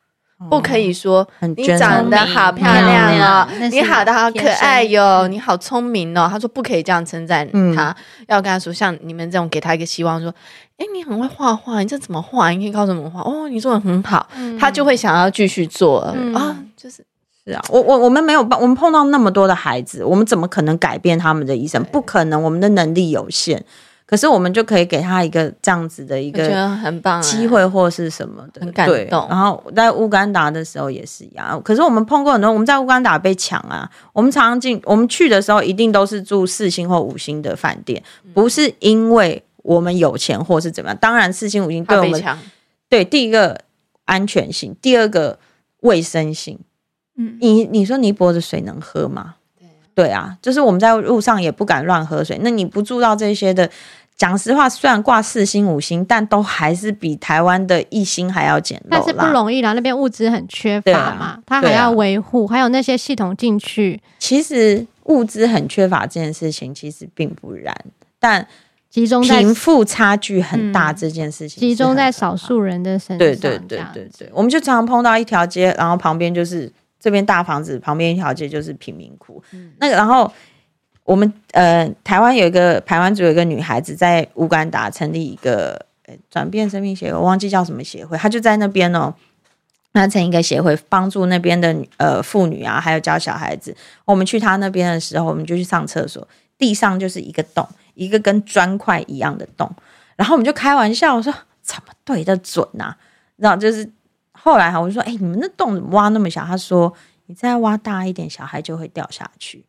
[0.49, 6.27] 不可以说你长得好漂亮哦，你好的好可爱哟、哦，你好聪明哦。
[6.31, 7.95] 他说不可以这样称赞他，嗯、
[8.27, 10.29] 要跟他说像你们这种给他一个希望，说
[10.77, 12.49] 哎、欸，你很会画画，你这怎么画？
[12.49, 13.21] 你可以靠什么画？
[13.21, 15.99] 哦，你做的很好，嗯、他就会想要继续做
[16.33, 17.05] 啊、就是。
[17.43, 21.83] 是啊，我我我们没有办，我们碰到那么多的孩子，我们怎么可能改变他们的一生？
[21.85, 23.65] 不可能，我们的能力有限。
[24.11, 29.25] 可是我们就可以给他一个这样子的一个很棒机会，或是什么的，很感动。
[29.29, 31.61] 然后在乌干达的时候也是一样。
[31.63, 33.89] 可是我们碰过很多，我们在乌干达被抢啊。
[34.11, 40.97] 我们常常进，我们去的时候一定都是住四星或五星的饭店，不是因为我们有钱或是怎么样。
[40.99, 42.21] 当然，四星五星对我们
[42.89, 43.61] 对第一个
[44.03, 45.39] 安全性，第二个
[45.79, 46.59] 卫生性。
[47.39, 49.35] 你你说尼泊的水能喝吗？
[49.57, 52.37] 对啊，对啊，就是我们在路上也不敢乱喝水。
[52.41, 53.69] 那你不住到这些的，
[54.21, 58.89] 讲实话，虽然挂四星五星，但都还是比台湾的一星还要简陋。
[58.91, 63.99] 但是不容易啦，那边物资很缺乏嘛，他、啊、还要维护，啊、还有那些系统进去。
[64.19, 67.75] 其实物资很缺乏这件事情其实并不然，
[68.19, 68.47] 但
[68.91, 73.17] 集中在贫富差距很大这件事情集中在少数人的身上。
[73.17, 76.71] 对对对对对，我们就常常碰到一条街，然后旁边就是。
[77.03, 80.31] 这边大房子旁边一条街就是贫民窟，嗯、那个然后
[81.11, 85.73] 我们呃台湾有一个台湾族有一个女孩子在乌干达成立一个
[86.05, 89.13] 呃转变生命协会，我忘记叫什么协会，她就在那边哦，
[89.91, 93.75] 那成一个协会帮助那边的呃妇女啊，还有教小孩子。
[94.05, 96.25] 我们去她那边的时候，我们就去上厕所，
[96.57, 99.69] 地上就是一个洞，一个跟砖块一样的洞，
[100.15, 102.97] 然后我们就开玩笑我说怎么对得准啊？
[103.35, 103.91] 然后就是。
[104.43, 106.91] 后来哈，我就说：“哎、你们那洞怎么挖那么小？”他说
[107.27, 109.63] ：“你再挖大一点，小孩就会掉下去。”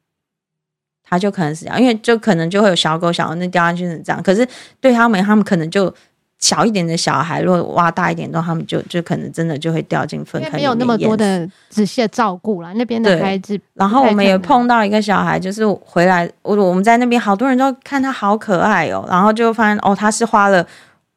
[1.04, 4.22] 他就可能是这样，因为就可能就会有小狗小狗那掉下去是这样。
[4.22, 4.46] 可是
[4.80, 5.92] 对他们，他们可能就
[6.38, 10.60] 小一点的小孩，如果挖大一点洞，他们就就可能真的就会掉进粪坑里面。
[10.60, 13.60] 没有那么多的仔细的照顾了，那边的孩子。
[13.74, 20.66] 然后我们也碰到一个小孩，就是回来，我我们在那边好多人都看他好可爱哦，然后就发现哦，他是花了。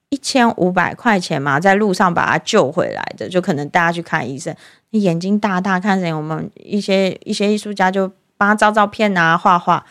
[0.10, 4.56] 一千五百块钱嘛，在路上把他救回来的，就可能带他去看医生。
[4.92, 6.14] 你眼睛大大看谁？
[6.14, 9.86] 我们一些一些艺术家就帮他照照片啊，画画。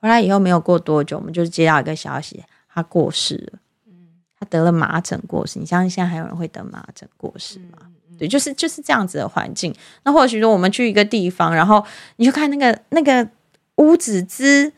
[0.00, 3.58] 回来以后没有过多久，我们就接到一个消息，他过世了。
[4.38, 5.58] 他得了麻疹过世。
[5.58, 7.78] 你相信现在还有人会得麻疹过世吗？
[8.18, 9.74] 对，就是就是这样子的环境。
[10.04, 11.84] 那或许说我们去一个地方，然后
[12.16, 13.28] 你就看那个那个
[13.76, 14.72] 屋子之。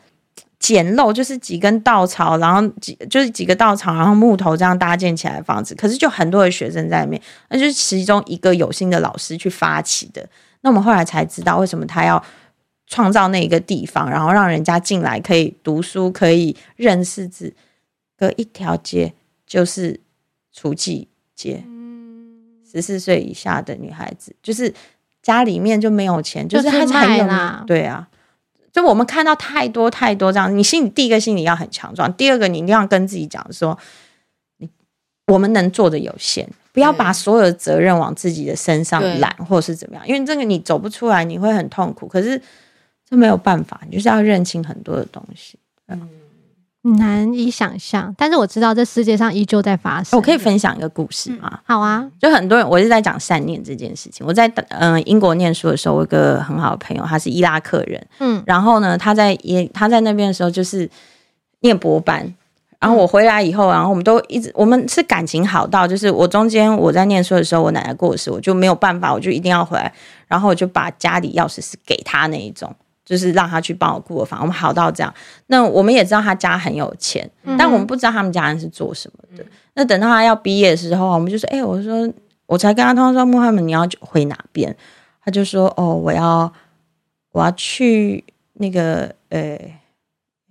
[0.59, 5.75] 简陋就是几根稻草，然后几就是几个稻草，然后木头这样搭建起来的房子。
[5.75, 10.27] 可是就很多的学生在里面，那就是其中一个有心的老师去发起的。
[10.61, 12.21] 那我们后来才知道，为什么他要
[12.87, 17.53] 创造那一个地方，然后让人家进来可以读书，可以认识字。
[18.17, 19.13] 隔一条街
[19.45, 19.99] 就是
[20.51, 21.63] 厨妓街，
[22.71, 24.73] 十四岁以下的女孩子，就是
[25.21, 28.07] 家里面就没有钱，就是他才有啦，对啊。
[28.71, 33.77] 就我们看到太多太多这样，你心里第一个心理要很强壮，第二个你一定要跟自己讲说，
[34.57, 34.69] 你
[35.27, 42.07] 我们能做的有限，不要把所有的责任往自己的身上揽，或是怎么样，因为这个你走不出来，你会很痛苦。
[42.07, 42.41] 可是
[43.09, 45.57] 这没有办法，你就是要认清很多的东西。
[45.87, 46.09] 嗯。
[46.97, 50.17] 难以想象，但是我知道这世界上依旧在发生。
[50.17, 51.49] 我可以分享一个故事吗？
[51.51, 54.25] 嗯、好啊，就很多人，我是在讲善念这件事情。
[54.25, 60.89] 我在嗯、呃、英国念书的时候，我有一个很好的朋友，他是伊拉克人，嗯，然后呢，他在也他在那边的时候就是
[61.59, 62.33] 念博班，
[62.79, 69.91] 然后我回来以后，然后我们都一直我们是感情好到，就是我中间我在念书的时候，我奶奶过世，我就没有办法，我就一定要回来，
[70.25, 72.73] 然后我就把家里钥匙是给他那一种。
[73.07, 75.13] 就是让他去帮我顾房，我们好到这样。
[75.45, 79.43] 那我们也知道他家很有钱，嗯、但我们不知道他们家人是做什么的。
[79.45, 82.13] 嗯、那等到他要毕业的时候，我们就说：“哎、欸，我说
[82.47, 84.75] 我才跟他通说，穆罕默你要回哪边？”
[85.23, 86.51] 他就说：“哦，我要
[87.31, 88.21] 我要去
[88.55, 89.57] 那个呃，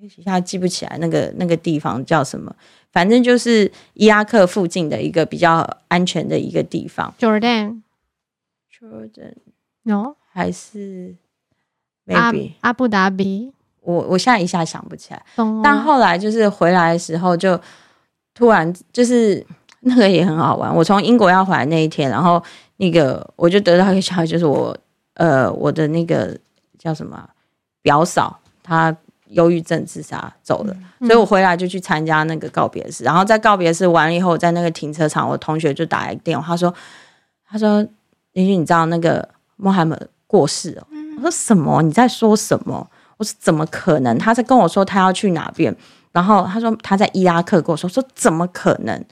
[0.01, 2.57] 一下记不起来那个那个地方叫什么，
[2.91, 7.15] 反正就是伊拉克附近的一个比较安全的一个地方。
[7.21, 11.17] ”Jordan，Jordan，No，还是。
[12.07, 17.61] Maybe 阿布达比，我我现在一下想不起来，哦、但后来就是回来的时候，就
[18.33, 19.45] 突然就是
[19.81, 20.73] 那个也很好玩。
[20.73, 22.41] 我从英国要回来那一天，然后
[22.77, 24.77] 那个我就得到一个消息，就是我
[25.15, 26.39] 呃我的那个
[26.79, 27.29] 叫什么
[27.83, 28.97] 表嫂，她
[29.31, 33.03] 忧郁症自杀走了，嗯、所以我回来就去参加那个告别式。
[33.03, 36.73] 然后在告别式完了以后，在那个停车场，我同学就打来电话，他说
[37.49, 37.85] 他说
[38.35, 40.87] 林俊，你知道那个穆罕默过世了？
[41.17, 41.83] 我说什么？
[41.83, 42.89] 你在说什么？
[43.17, 44.17] 我说怎么可能？
[44.19, 45.75] 他在跟我说他要去哪边，
[46.13, 49.05] 然后他说他在伊拉克跟我说，说怎么可能？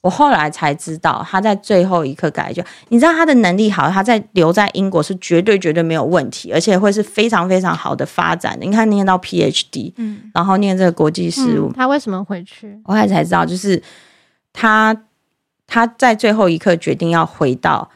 [0.00, 8.56] 我后来才知道，他在最后一刻改就，你知道他的能力好，他在留在英国是绝对绝对没有问题，而且会是非常非常好的发展。
[8.60, 12.80] 你看念到 PhD，嗯，然后念这个国际事务，嗯，他为什么回去？
[12.84, 13.82] 我后来才知道，就是
[14.52, 14.96] 他
[15.66, 17.90] 他在最后一刻决定要回到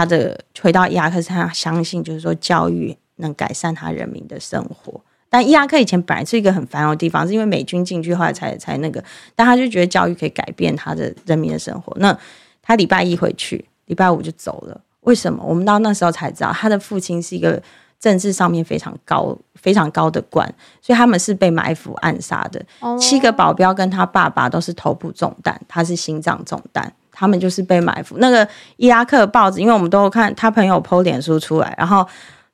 [0.00, 4.98] 他的回到伊拉克，是他相信就是说教育能改善他人民的生活。
[5.28, 9.04] 但伊拉克以前本来是一个很繁荣的地方，是因为美军进去后来才才那个。
[9.34, 11.94] 但他就觉得教育可以改变他的人民的生活。
[11.98, 12.16] 那
[12.62, 14.80] 他礼拜一回去，礼拜五就走了。
[15.00, 15.44] 为什么？
[15.44, 17.62] 我们到那时候才知道，他的父亲是一个
[17.98, 20.46] 政治上面非常高、非常高的官，
[20.80, 22.64] 所以他们是被埋伏暗杀的。
[22.98, 28.16] 七个保镖跟他爸爸都是头部中弹，他是心脏中弹，他们就是被埋伏。
[28.18, 32.04] 那个伊拉克报纸，因为我们都看他朋友 PO 脸书出来，然后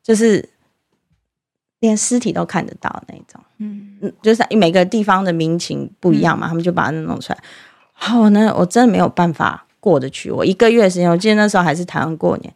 [0.03, 0.47] 就是。
[1.81, 7.39] 连尸体都看得到那种，嗯嗯，就是每个地方的民情不一样嘛，嗯、他们就把它弄出来。
[7.93, 10.31] 好，那我真的没有办法过得去。
[10.31, 12.53] 我一个月的时间，我记得那时候还是台湾过年，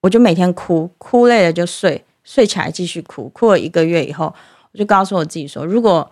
[0.00, 3.28] 我就每天哭，哭累了就睡，睡起来继续哭。
[3.30, 4.32] 哭了一个月以后，
[4.70, 6.08] 我就告诉我自己说，如果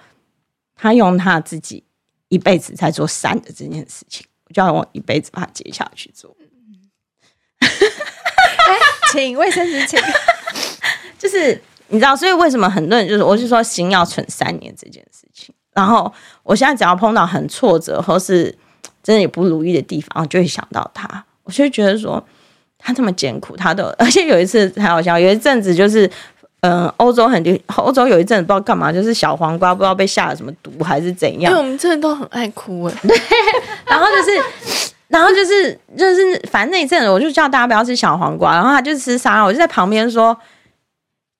[0.74, 1.84] 他用他自己
[2.28, 6.36] 一辈子在做善的这件事情，我就要我一辈子把它接下去做。
[9.12, 9.98] 请卫生纸，请，
[11.18, 11.60] 就是。
[11.92, 15.52] 你知道，所以为什么很多人就是，我是说心要存三年这件事情。
[15.72, 16.12] 然后
[16.44, 18.56] 我现在只要碰到很挫折或是
[19.02, 21.26] 真的有不如意的地方，我就会想到他。
[21.42, 22.24] 我就会觉得说，
[22.78, 26.08] 他这么艰苦，他都 而且有一次很好笑，有一阵子就是，
[26.60, 31.52] 嗯、呃，欧洲很流，欧洲有一阵子不知道干嘛，就是小黄瓜不知道被下了什么毒还是怎样。
[31.52, 32.94] 因为我们真的都很爱哭哎。
[33.06, 33.16] 对，
[33.86, 40.36] 然后就是，然后就是就是，反正那一阵子我就叫大家不要吃小黄瓜，然后他就吃沙拉，我就在旁边说。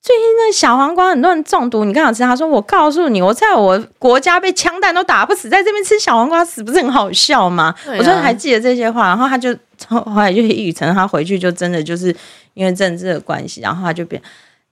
[0.03, 2.23] 最近那小黄瓜很多人中毒，你刚好吃。
[2.23, 9.55] 他说：“我告诉你，我在我国家被枪弹都打不死，在这边吃小黄瓜死不是很好笑吗？”啊、我说还记得这些话，然后他就
[9.87, 12.17] 后来就一语成，他回去就真的就是
[12.55, 14.21] 因为政治的关系，然后他就变。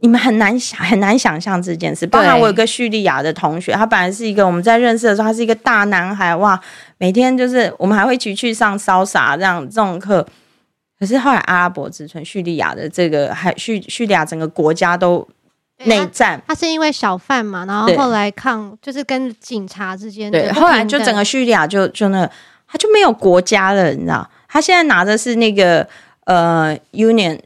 [0.00, 2.06] 你们很难想很难想象这件事。
[2.06, 6.60] 包括我有个叙利亚的同学，他本来是一个我们在认识的时候，他是一个大男孩哇，
[6.98, 10.26] 每天就是我们还会一起去上烧洒这样这种课。
[10.98, 15.26] 可是后来阿拉伯之春，叙利亚的这个还叙叙利亚整个国家都
[15.84, 22.30] 内战，他，他是因为小贩嘛，然后后来抗就是跟警察之间对，后来就整个叙利亚就就那个
[22.66, 24.28] 他就没有国家了，你知道？
[24.48, 25.86] 他现在拿的是那个
[26.24, 27.38] 呃 Union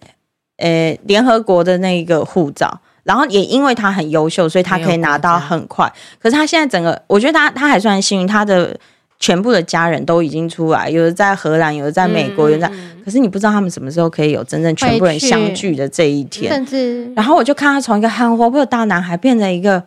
[0.63, 5.93] 呃联合国的那个护照，然后也因为他很优秀，所以他可以拿到很快。
[6.19, 8.79] 可是他现在整个，我觉得他他还算幸运，他的。
[9.23, 12.75] 全部的家人都已经出来，有的在荷兰，有的在美国，有的在。
[13.05, 16.53] 可是你不知道他们什么时候可以有真正全部人相聚的这一天。
[16.53, 19.81] 甚至，然后我就看他从一个很活泼的大男孩变成一个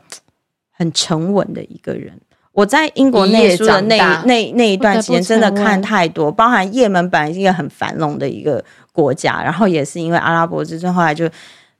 [0.72, 2.18] 很沉稳的一个人。
[2.56, 11.30] 我在英国念书的那那那一段时间，真的看太多，包含也门本来是一个很繁荣的一个国家，然后也是因为阿拉伯之春，后来就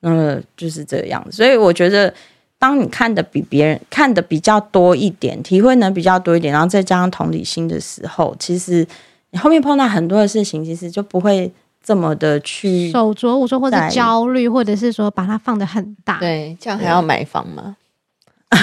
[0.02, 1.26] 嗯就是这样。
[1.32, 2.14] 所以我觉得。
[2.58, 8.88] 当你看的比别人看的比较多一点，体会能比较多一点，然后再加上同理心的时候，其实
[9.32, 11.52] 你后面碰到很多的事情，其实就不会
[11.84, 16.18] 这么的去手足无措，或者焦虑，或者是说把它放得很大。
[16.18, 17.76] 对，这样还要买房吗？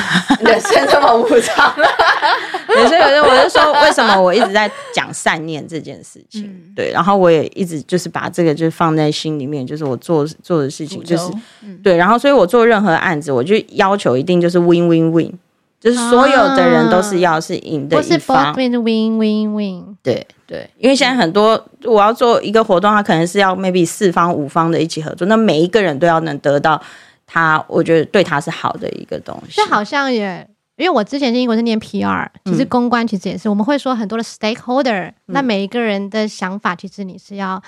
[0.40, 1.74] 人生这么无常，
[2.66, 6.44] 所以我就说，为什么我一直在讲善念这件事情？
[6.44, 11.30] 嗯、对，然后我也一直就是把这个就是放在心里面，就是我做做的事情，就是、
[11.62, 15.32] 嗯、对，然后所以我做任何案子，我就要求一定就是 win win win，
[15.80, 19.96] 就是所有的人都是要是赢的一方，win win win。
[20.02, 26.80] 对对，因为现在很多我要做一个活动，它可能是要 maybe 四方五方的一起合作，那每一个人都要能得到。
[27.26, 37.62] 他我觉得对他是好的一个东西，就好像也因为我之前在英国是念 PR，其实公关其实也是、嗯、我们会说很多的 stakeholder，、嗯、那每一个人的想法其实你是要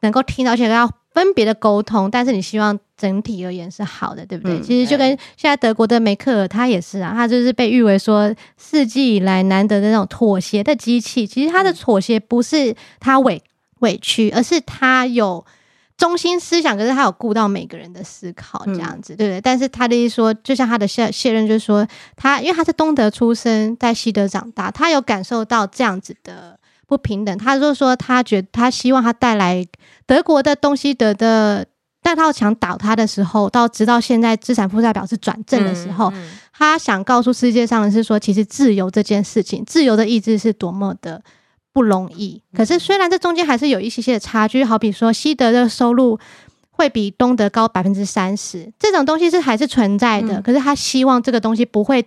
[0.00, 4.58] 能够听到，而且要分别的沟通，但是你希望整体而言是好的，对不对？
[4.58, 11.26] 嗯、其实就跟现在德国的梅克尔他也是啊，他就是被誉为说世纪以来难得的那种妥协的机器。
[11.26, 13.42] 其实他的妥协不是他委
[13.80, 15.44] 委屈，而是他有。
[16.02, 19.40] 中心思想，可是他有顾到每个人的思考，这样子，嗯、对不对？
[19.40, 21.86] 但是他的意思说，就像他的卸卸任，就是说
[22.16, 26.58] 他，因为他是东德出生，在西德长大，他有感受到这样子的。
[26.84, 27.38] 不平等。
[27.38, 29.64] 他就说他觉得他希望他带来
[30.04, 31.64] 德国的东西德的，
[32.02, 41.22] 但他想倒塌的时候，到直到现在资产负债表是转正的时候，嗯嗯、他想告诉世界上的是说，其实自由这件事情，自由的意志是多么的
[41.72, 42.42] 不容易。
[42.54, 46.18] 可是虽然这中间还是有一些些的差距，好比说西德的收入。
[46.74, 50.38] 会比东德高百分之三十，这种东西是还是存在的。
[50.38, 52.02] 嗯、可是他希望这个东西不会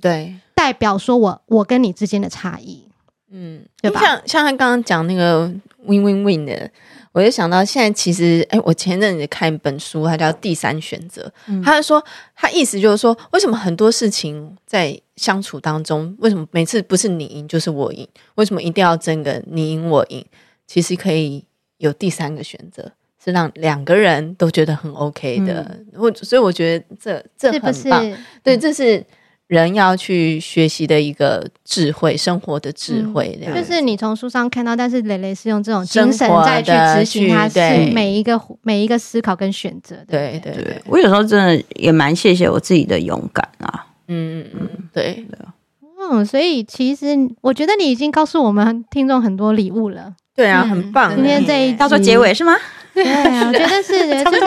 [0.00, 2.86] 对代表说我我跟你之间的差异，
[3.28, 4.00] 嗯，对吧？
[4.00, 5.52] 像像他刚刚讲那个
[5.84, 6.70] win win win 的，
[7.12, 12.04] 我就想到现在其实，哎，我前阵子看一本书，它叫《第三选择》，嗯、他就说
[12.34, 18.06] 他意思就是说，为什么很多事情在相处当中，为什么每次不是你赢就是我赢？
[18.34, 20.24] 为什么一定要争个你赢我赢？
[20.66, 21.44] 其实可以
[21.78, 22.92] 有第三个选择。
[23.22, 29.04] 是让两个人都觉得很 OK 的，我、嗯、所以我觉得这这很棒，是是对，这是
[29.48, 33.36] 人要去学习的一个智慧，生活的智慧。
[33.42, 37.58] 嗯、就是你从书上看到，但是蕾蕾是用这种精神再去执行，他是
[37.92, 39.96] 每一个每一个思考跟选择。
[40.06, 43.86] 对对对，我有时候真的也蛮谢谢我自己的勇敢啊。
[44.08, 45.38] 嗯嗯嗯，对的。
[46.10, 50.14] 嗯，所以其实我觉得你已经告诉我们听众很多礼物了。
[50.36, 51.14] 对啊，很棒。
[51.16, 52.54] 今天这一到做结尾是吗？
[53.04, 54.40] 对啊， 我觉得是，就是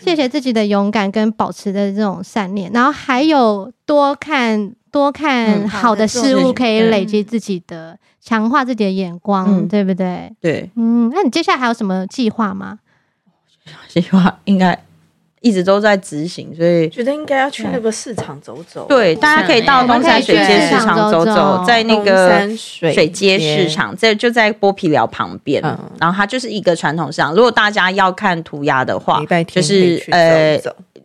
[0.00, 10.32] 谢谢自己的勇敢跟保持的这种善念，然后还有多看多看好的事物，可以累积自己的强化自己的眼光，对不对？
[10.40, 12.78] 对，嗯，那你接下来还有什么计划吗？
[13.88, 14.78] 计划应该。
[15.44, 18.86] 一直都在执行，所以觉得应该要去那个市场走走。
[18.88, 25.62] 对，大家可以到东山水街市场走走，在那个水街市场，这就在剥皮寮旁边。
[26.00, 27.34] 然后它就是一个传统市场。
[27.34, 30.58] 如果大家要看涂鸦的话，就是呃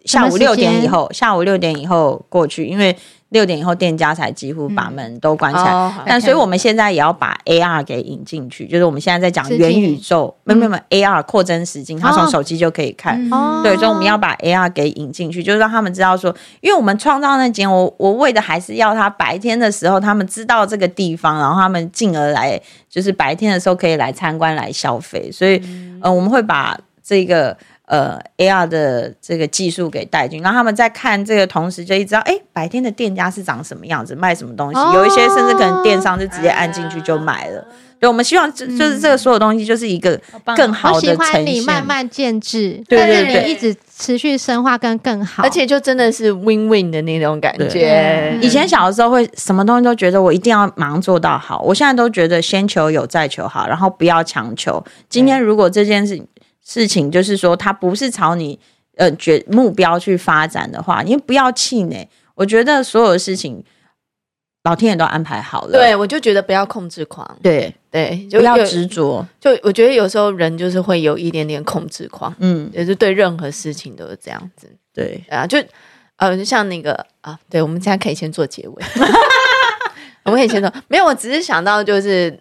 [0.06, 2.96] 下午六点以后，下午六点以后过去，因为。
[3.30, 5.72] 六点以后，店家才几乎把门都关起来。
[5.72, 13.32] 嗯、但所以我们现在也要把 AR 给引进去，就是我们现在在讲元宇宙，没有没有 AR 扩增实境，他从手机就可以看。
[13.32, 22.60] 哦、对，所以我们要把 AR 给引进去，就是让他们知道说，因为我们创造那间，我我为的还是要他白天的时候他们知道这个地方，然后他们进而来，
[22.90, 25.32] 就是白天的时候可以来参观来消费。
[25.32, 27.56] 所以，嗯、呃，我们会把这个。
[27.90, 34.80] 呃，AR 的这个技术给带进，然后他们在看这个同时，就一直知道，哎，白天的店家是长什么样子，卖什么东西。
[34.80, 37.60] 哦、有一些甚至可能电商就直接按进去就买了。
[37.60, 37.66] 哎、
[38.02, 40.16] 对，我们希望就就是这个所有东西就是一个
[40.56, 41.18] 更好的呈现。
[41.18, 48.38] 我喜欢你慢慢建制，对对对，一直持续深化跟更好，而且就真的是 win win 的那种感觉。
[48.40, 54.86] 以前小的时候会什么东西都觉得我一定要马上做到好，我现在都觉得先求有再求好，然后不要强求。
[55.10, 56.24] 今天如果这件事情。
[56.66, 58.60] 事情就是说，它不是朝你
[58.98, 62.08] 呃决目标去发展的话，你不要气馁。
[62.36, 63.64] 我觉得所有的事情，
[64.64, 65.72] 老天爷都安排好了。
[65.72, 67.38] 对，我就觉得不要控制狂。
[67.42, 69.26] 对对，就不要执着。
[69.42, 74.70] 就我觉得有时候人就是会有一点点控制狂，嗯，也是对任何事情都是这样子。
[74.94, 75.58] 对啊，就
[76.16, 78.84] 呃，就像那个啊，对，我们现在可以先做结尾。
[80.24, 82.40] 我们可以先说，没有，我只是想到就是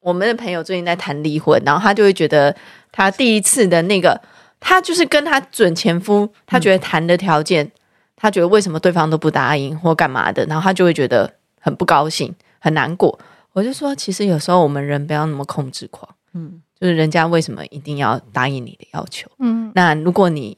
[0.00, 2.54] 我们的朋友最近在谈离婚，然后他就会觉得。
[2.96, 4.20] 他第一次的那个，
[4.60, 7.72] 他就是跟他准前夫，他觉得谈的条件，嗯、
[8.14, 13.18] 他觉得为什么对方都不答应或干嘛的，然后他就会觉得很不高兴、很难过。
[13.52, 20.56] 我就说，其实有时候我们人不要那么控制狂，嗯，就是人家为什么一定要答应你的要求，嗯，那如果你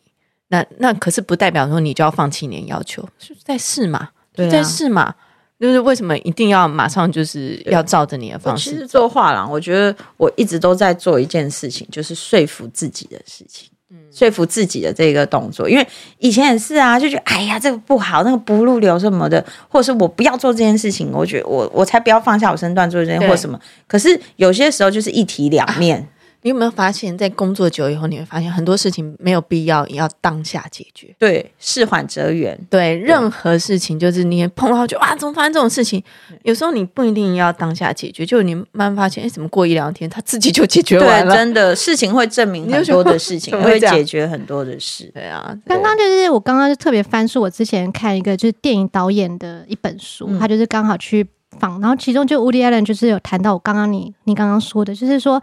[0.48, 5.14] 那那可是不代表说你就要放弃你的要求，是在试嘛，对啊、在试嘛。
[5.58, 8.70] 就是为什么一定要马上就是要照着你的方式？
[8.70, 15.68] 其实做画廊，我觉得我一直都在做一件事情，就是说服自己的事情，嗯，说服自己的这个动作。
[15.68, 15.86] 因为
[16.18, 23.58] 以前也是啊，就觉得哎呀这个不好，那个不入流什么的，或者是我不要做这件事情，我觉得我我才不要放下我身段做这件或什么。
[23.86, 25.98] 可是有些时候就是一体两面。
[25.98, 26.15] 啊
[26.46, 31.12] 你有没有发现，在工作久以后，你会发现很多事情没有必要也要当下解决。
[31.18, 32.56] 对，事缓则圆。
[32.70, 36.00] 对，任何事情就是你碰到就哇，怎么发生这种事情？
[36.44, 41.34] 有时候你不一定要当下解决，就你慢慢发现，哎，怎么过一两天，他自己就解决完了。
[41.34, 45.10] 对，真的，事情会证明很多的 事情，会解决很多的事。
[45.12, 51.26] 对啊，刚刚就是我刚刚就特别翻书，我之前看一个就是电影导演的一本书，嗯、他就是刚好去
[51.58, 55.42] 访，然后其中就 Woody Allen 就是有谈到我刚刚你你刚刚说的，就是说。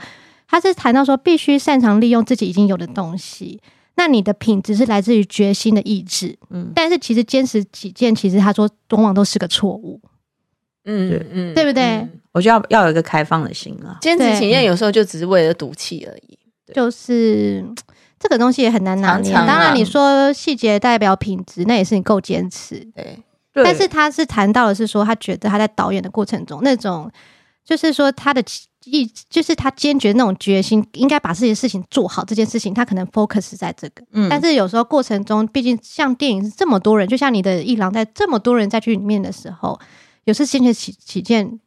[0.54, 3.60] 他是谈到说，必须擅长利用自己已经有的东西。
[3.96, 6.72] 那你的品质是来自于决心的意志，嗯。
[6.76, 10.00] 但是其实坚持己见，其实他说往往都是个错误，
[10.86, 11.84] 嗯嗯，嗯对不对？
[11.84, 13.98] 嗯、我觉得要要有一个开放的心啊。
[14.00, 16.38] 坚持己见有时候就只是为了赌气而已。
[16.72, 17.66] 就是
[18.20, 19.34] 这个东西也很难拿捏。
[19.34, 22.76] 当然你说细节代表品质，那也是你够坚持。
[22.94, 23.18] 对。
[23.56, 27.10] 但是他是谈到的是说，他觉得他在导演的过程中那种。
[27.66, 28.44] 就是说他的
[28.86, 32.26] 意，就是他坚决那种决心，应该把这件事情做好。
[32.26, 39.80] 这件事情他可能 focus 在这个，嗯，但是有时候过程中，毕竟像电影是这么多人，就像你的一郎在这么多人在剧里面的时候，
[40.26, 41.60] 有时坚决起起见，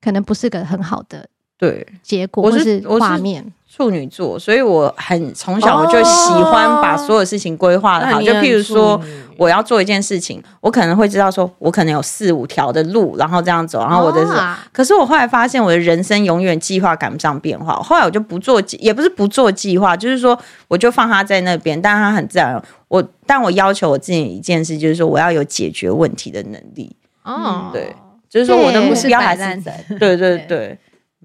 [0.00, 1.28] 可能不是个很好的
[1.58, 3.52] 对结果，或是画面。
[3.74, 8.20] 处女座，所以我很从小我就喜欢把所有事情规划的好。
[8.20, 9.00] 就譬如说，
[9.38, 14.32] 我要做一件事情，我可能会知道说，我可能有四五条的路，然后这样走，然后我的是。
[14.72, 17.74] 可是我后来发现，我的人生永远计划赶不上变化。
[17.76, 22.62] 后来我就不做，也不是不做计划，就是说，我就放他在那边，但是它很自然。
[22.88, 26.94] 我但我要求我自己一件事，就是说，我要有解决问题的能力。
[27.22, 27.96] 哦，对，
[28.28, 29.82] 就是说，我的目标还是在。
[29.98, 30.78] 对对对。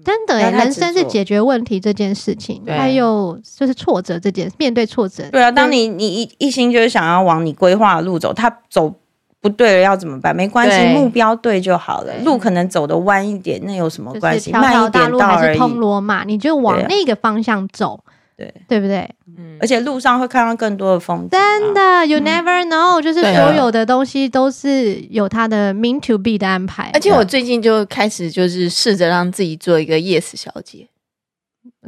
[0.04, 5.24] 真的哎，人生是解决问题这件事情，还有就是挫折这件，面对挫折。
[5.30, 8.94] 对啊，当你你一一心就是想要往你规划的路走，他走
[9.40, 10.34] 不对了要怎么办？
[10.34, 12.12] 没关系，目标对就好了。
[12.24, 14.52] 路可能走的弯一点，那有什么关系？
[14.52, 18.00] 慢一点到还是通罗马，你就往那个方向走。
[18.38, 18.98] 对，对不对？
[19.36, 21.30] 嗯，而且路上会看到更多的风景。
[21.30, 26.92] 真的，You never know，就是所有的东西都是有它的 mean to be 的安排。
[26.94, 30.86] 而且我最近就开始就是试着让自己做一个 Yes 小姐，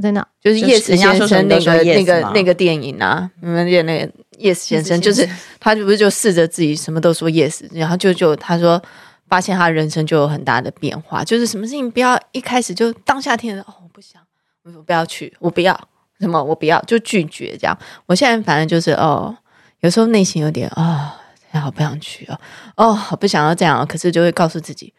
[0.03, 5.29] 真的，就是 Yes 先生那个那个那个电影啊，你们演那个 Yes 先生，就是
[5.61, 8.83] 他就不是就试着自己什么都说 Yes，然后就就他说
[9.29, 14.21] 发现他人生就有很大的变化，就是什么事情不要一开始就当下听了哦，我不想，
[14.65, 15.81] 我不要去，我不要。
[16.21, 16.43] 什么？
[16.43, 17.77] 我不要，就拒绝这样。
[18.07, 19.35] 我现在反正就是哦，
[19.81, 21.19] 有时候内心有点啊，
[21.53, 22.39] 好、哦、不想去哦，
[22.77, 24.93] 哦，好不想要这样，可是就会告诉自己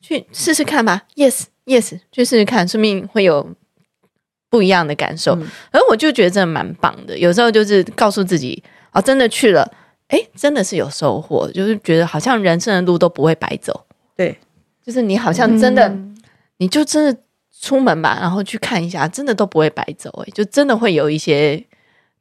[0.00, 1.04] 去试试看吧。
[1.16, 3.54] Yes，Yes，去试试看，说不定会有
[4.50, 5.34] 不一样的感受。
[5.36, 7.18] 嗯、而我就觉得这蛮棒的。
[7.18, 9.72] 有时候就是告诉自己哦，真的去了，
[10.08, 13.86] 哎，真的是有收获，就是觉得好像人生的路都不会白走。
[14.14, 14.38] 对，
[14.84, 16.16] 就是你好像真的，嗯、
[16.58, 17.20] 你就真的。
[17.64, 21.64] 出门吧，然后去看一下，真的都不会白走哎，就真的会有一些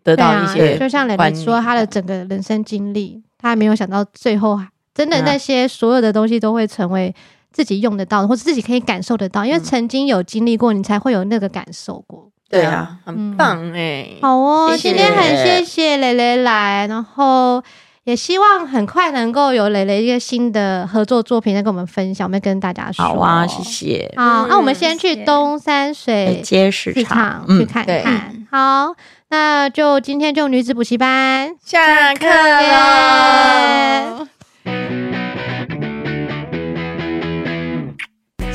[0.02, 0.80] 得到一些、啊。
[0.80, 4.58] 就像蕾蕾说，他的整个人生经历，他还没有想到最后，
[4.94, 7.14] 真的那些所有的东西都会成为
[7.52, 12.30] 自己用得到的，或者自己可以感受得到，因为曾经有经历过，你才会有那个感受过。
[12.50, 17.62] 对啊，很棒哎、嗯，好哦，谢谢今天很谢谢蕾蕾来，然后。
[18.06, 23.06] 也希望很快能够有蕾蕾一个新的合作作品再跟我们分享，我们跟大家说。
[23.06, 24.14] 好啊，谢谢。
[24.18, 28.46] 好，那、我们先去东山水街市场去看看。
[28.52, 28.94] 好，
[29.30, 34.28] 那就今天就女子补习班下课了。